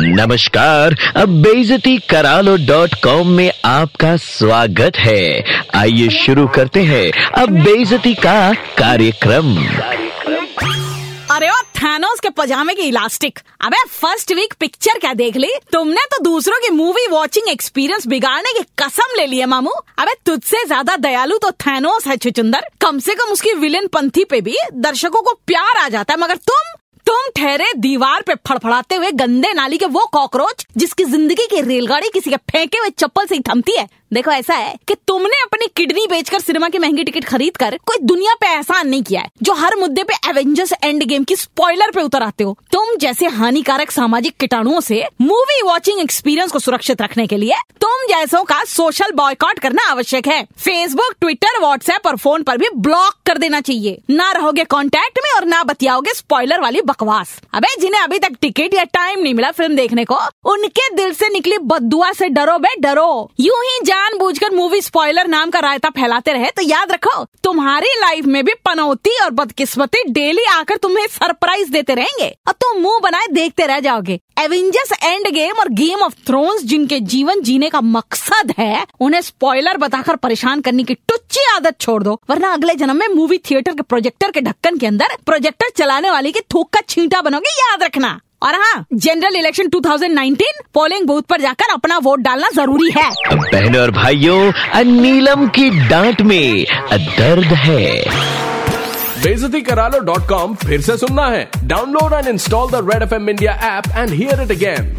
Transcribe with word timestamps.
नमस्कार, 0.00 0.94
अब 1.16 1.28
बेजती 1.42 1.96
करालो 2.10 2.56
डॉट 2.66 2.94
कॉम 3.04 3.28
में 3.28 3.50
आपका 3.66 4.16
स्वागत 4.18 4.96
है। 4.96 5.42
आइए 5.74 6.08
शुरू 6.16 6.46
करते 6.54 6.82
हैं 6.84 7.10
अब 7.36 7.58
बेजती 7.64 8.14
का 8.16 8.52
कार्यक्रम। 8.78 9.56
अरे 11.30 11.48
ओ 11.48 11.56
थैनोस 11.78 12.20
के 12.20 12.28
पजामे 12.30 12.74
की 12.74 12.82
इलास्टिक 12.82 13.38
अबे 13.60 13.82
फ़र्स्ट 13.90 14.32
वीक 14.32 14.54
पिक्चर 14.60 14.98
क्या 14.98 15.12
देख 15.14 15.36
ली? 15.36 15.50
तुमने 15.72 16.04
तो 16.12 16.22
दूसरों 16.24 16.58
की 16.60 16.70
मूवी 16.70 17.06
वॉचिंग 17.10 17.48
एक्सपीरियंस 17.48 18.06
बिगाड़ने 18.06 18.52
की 18.52 18.64
कसम 18.78 19.16
ले 19.16 19.26
ली 19.26 19.38
है, 19.38 19.46
मामू। 19.46 19.70
अबे, 19.98 20.14
तुझसे 20.26 20.64
ज़्यादा 20.66 20.96
दयालु 20.98 21.38
तो 21.38 21.50
थैनोस 21.60 22.06
है 22.06 22.16
चुचुंदर 22.18 22.68
कम 22.80 22.98
से 22.98 23.14
कम 23.14 23.32
उसकी 23.32 23.52
विलेन 23.56 23.86
पंथी 23.92 24.24
पे 24.24 24.40
भी 24.40 24.56
दर्शकों 24.76 25.22
को 25.22 25.38
प्यार 25.46 25.76
आ 25.76 25.88
जाता 25.88 26.14
है, 26.14 26.20
मगर 26.20 26.36
तुम 26.46 26.67
तुम 27.08 27.28
ठहरे 27.36 27.66
दीवार 27.76 28.22
पे 28.22 28.34
फड़फड़ाते 28.46 28.94
हुए 28.94 29.10
गंदे 29.10 29.52
नाली 29.52 29.76
के 29.78 29.86
वो 29.86 30.04
कॉकरोच 30.12 30.66
जिसकी 30.76 31.04
ज़िंदगी 31.04 31.46
की 31.46 31.60
रेलगाड़ी 31.60 32.08
किसी 32.12 32.30
के 32.30 32.36
फेंके 32.50 32.78
हुए 32.78 32.88
चप्पल 32.90 33.26
से 33.26 33.34
ही 33.34 33.40
थमती 33.40 33.76
है। 33.76 33.86
देखो 34.12 34.30
ऐसा 34.30 34.54
है 34.54 34.74
कि 34.88 34.94
तुमने 35.08 35.40
अपनी 35.42 35.57
किडनी 35.68 36.06
बेचकर 36.06 36.40
सिनेमा 36.40 36.68
की 36.68 36.78
महँगी 36.78 37.04
टिकट 37.04 37.24
खरीद 37.24 37.56
कर 37.56 37.76
कोई 37.86 37.96
दुनिया 38.02 38.34
पे 38.34 38.46
एहसान 38.46 38.88
नहीं 38.88 39.02
किया 39.02 39.20
है, 39.20 39.30
जो 39.42 39.52
हर 39.54 39.76
मुद्दे 39.76 40.02
पे 40.02 40.14
एवेंजर्स 40.28 40.72
एंड 40.84 41.02
गेम 41.04 41.24
की 41.24 41.36
स्पॉइलर 41.36 41.90
पे 41.90 42.02
उतर 42.02 42.22
आते 42.22 42.44
हो। 42.44 42.56
तुम 42.72 42.94
जैसे 42.96 43.26
हानिकारक 43.28 43.90
सामाजिक 43.90 44.36
कीटाणुओं 44.40 44.80
से 44.80 45.02
मूवी 45.20 45.60
वॉचिंग 45.62 46.00
एक्सपीरियंस 46.00 46.52
को 46.52 46.58
सुरक्षित 46.58 47.02
रखने 47.02 47.26
के 47.26 47.36
लिए, 47.36 47.54
तुम 47.80 48.06
जैसों 48.08 48.42
का 48.44 48.62
सोशल 48.66 49.12
बॉयकॉट 49.14 49.58
करना 49.58 49.88
आवश्यक 49.90 50.26
है। 50.28 50.42
फेसबुक 50.58 51.14
ट्विटर 51.20 51.58
व्हाट्सएप 51.60 52.06
और 52.06 52.16
फ़ोन 52.16 52.42
पर 52.42 52.56
भी 52.58 52.68
ब्लॉक 52.76 53.14
कर 53.26 53.38
देना 53.38 53.60
चाहिए। 53.60 53.98
ना 54.10 54.30
रहोगे 54.32 54.64
कॉन्टेक्ट 54.66 55.18
में 55.24 55.30
और 55.30 55.44
ना 55.46 55.62
बतियाओगे 55.64 56.14
स्पॉइलर 56.14 56.60
वाली 56.60 56.80
बकवास। 56.82 57.36
अबे, 57.54 57.74
जिन्हें 57.80 58.00
अभी 58.00 58.18
तक 58.18 58.36
टिकट 58.40 58.74
या 58.74 58.84
टाइम 58.86 59.20
नहीं 59.20 59.34
मिला 59.34 59.50
फ़िल्म 59.50 59.76
देखने 59.76 60.04
को, 60.04 60.18
उनके 60.44 60.88
दिल 60.96 61.12
से 61.14 61.28
निकली 61.28 61.58
बदुआ 61.60 62.12
से 62.12 62.28
डरो 62.28 62.58
बे, 62.58 62.74
डरो। 62.80 63.30
यूँ 63.40 63.62
ही 63.64 63.78
जानबूझकर 63.84 64.54
मूवी 64.54 64.80
स्पॉइलर 64.82 65.26
नाम 65.28 65.50
का 65.50 65.57
रायता 65.60 65.88
फैलाते 65.90 66.32
रहे 66.32 66.50
तो 66.50 66.62
याद 66.62 66.92
रखो, 66.92 67.24
तुम्हारी 67.44 67.88
लाइफ 68.00 68.24
में 68.24 68.44
भी 68.44 68.52
पनौती 68.64 69.18
और 69.20 69.30
बदकिस्मती 69.32 70.02
डेली 70.10 70.44
आकर 70.50 70.76
तुम्हें 70.76 71.06
सरप्राइज़ 71.08 71.70
देते 71.70 71.94
रहेंगे। 71.94 72.28
और 72.48 72.52
तुम 72.54 72.80
मुँह 72.82 72.98
बनाए 73.02 73.26
देखते 73.32 73.66
रह 73.66 73.80
जाओगे। 73.80 74.18
एवेंजर्स 74.38 74.92
एंड 75.02 75.28
गेम 75.28 75.58
और 75.58 75.68
गेम 75.72 76.02
ऑफ़ 76.02 76.14
थ्रोन्स 76.26 76.62
जिनके 76.62 77.00
जीवन 77.02 77.40
जीने 77.40 77.70
का 77.70 77.80
मकसद 77.80 78.52
है, 78.58 78.84
उन्हें 79.00 79.20
स्पॉइलर 79.20 79.76
बताकर 79.76 80.16
परेशान 80.16 80.60
करने 80.60 80.84
की 80.84 80.94
टुच्ची 80.94 81.44
आदत 81.54 81.80
छोड़ 81.80 82.02
दो। 82.02 82.20
वरना 82.30 82.52
अगले 82.52 82.74
जन्म 82.74 82.96
में 82.96 83.08
मूवी 83.08 83.38
थिएटर 83.40 83.74
के 83.74 83.82
प्रोजेक्टर 83.82 84.30
के 84.30 84.40
ढक्कन 84.40 84.78
के 84.78 84.86
अंदर 84.86 85.16
प्रोजेक्टर 85.26 85.70
चलाने 85.76 86.10
वाली 86.10 86.32
की 86.32 86.40
थूक 86.54 86.70
का 86.70 86.80
छींटा 86.88 87.20
बनोगे, 87.20 87.50
याद 87.50 87.82
रखना। 87.82 88.18
और 88.42 88.54
हाँ 88.54 88.84
जनरल 88.94 89.36
इलेक्शन 89.36 89.68
2019 89.68 90.60
पोलिंग 90.74 91.06
बूथ 91.06 91.22
पर 91.30 91.40
जाकर 91.40 91.72
अपना 91.72 91.98
वोट 91.98 92.20
डालना 92.20 92.48
ज़रूरी 92.54 92.90
है। 92.96 93.10
बहनों 93.32 93.80
और 93.82 93.90
भाइयों 93.90 94.84
नीलम 94.84 95.46
की 95.56 95.70
डांट 95.88 96.20
में 96.22 96.64
दर्द 96.92 97.52
है। 97.64 97.86
बेजती 99.22 99.60
करालो 99.60 99.98
डॉट 100.00 100.28
कॉम 100.28 100.54
फिर 100.54 100.80
से 100.80 100.96
सुनना 100.96 101.26
है। 101.26 101.48
Download 101.64 102.12
and 102.14 102.28
install 102.28 102.70
the 102.70 102.86
Red 102.92 103.02
F 103.02 103.14
M 103.14 103.28
India 103.30 103.52
app 103.76 103.90
and 103.96 104.10
hear 104.10 104.42
it 104.42 104.50
again 104.50 104.94